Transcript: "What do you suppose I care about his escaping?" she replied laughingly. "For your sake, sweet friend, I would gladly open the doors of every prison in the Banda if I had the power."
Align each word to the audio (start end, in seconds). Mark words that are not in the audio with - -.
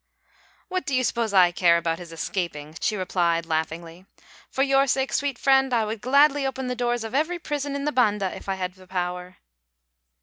"What 0.67 0.87
do 0.87 0.95
you 0.95 1.03
suppose 1.03 1.31
I 1.31 1.51
care 1.51 1.77
about 1.77 1.99
his 1.99 2.11
escaping?" 2.11 2.75
she 2.81 2.95
replied 2.95 3.45
laughingly. 3.45 4.07
"For 4.49 4.63
your 4.63 4.87
sake, 4.87 5.13
sweet 5.13 5.37
friend, 5.37 5.71
I 5.75 5.85
would 5.85 6.01
gladly 6.01 6.43
open 6.43 6.65
the 6.65 6.75
doors 6.75 7.03
of 7.03 7.13
every 7.13 7.37
prison 7.37 7.75
in 7.75 7.85
the 7.85 7.91
Banda 7.91 8.35
if 8.35 8.49
I 8.49 8.55
had 8.55 8.73
the 8.73 8.87
power." 8.87 9.37